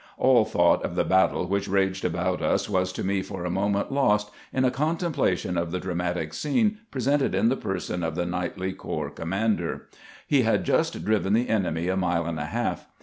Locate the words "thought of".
0.45-0.95